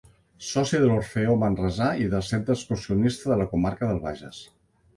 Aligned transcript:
Soci 0.45 0.79
de 0.83 0.87
l’Orfeó 0.91 1.35
Manresà 1.43 1.91
i 2.05 2.09
del 2.15 2.25
Centre 2.31 2.57
Excursionista 2.57 3.31
de 3.35 3.41
la 3.43 3.49
Comarca 3.55 3.95
de 3.95 4.03
Bages. 4.09 4.45